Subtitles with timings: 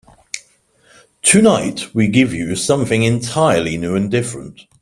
[1.21, 4.65] Tonight we give you something entirely new and different.